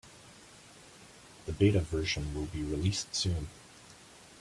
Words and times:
The 1.45 1.51
Beta 1.53 1.79
version 1.79 2.33
will 2.33 2.47
be 2.47 2.63
released 2.63 3.13
soon. 3.13 3.49